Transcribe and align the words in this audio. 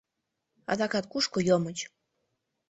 —Адакат 0.71 1.05
кушко 1.11 1.39
йомыч? 1.47 1.77